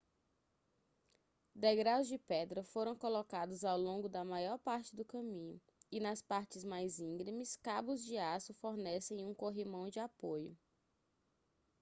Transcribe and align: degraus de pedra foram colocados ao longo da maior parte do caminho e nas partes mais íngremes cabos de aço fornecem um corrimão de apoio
degraus 1.55 2.07
de 2.07 2.17
pedra 2.17 2.63
foram 2.63 2.95
colocados 2.95 3.63
ao 3.63 3.77
longo 3.77 4.09
da 4.09 4.25
maior 4.25 4.57
parte 4.57 4.95
do 4.95 5.05
caminho 5.05 5.61
e 5.91 5.99
nas 5.99 6.23
partes 6.23 6.63
mais 6.63 6.97
íngremes 6.99 7.55
cabos 7.55 8.03
de 8.03 8.17
aço 8.17 8.51
fornecem 8.55 9.23
um 9.23 9.31
corrimão 9.35 9.87
de 9.91 9.99
apoio 9.99 10.57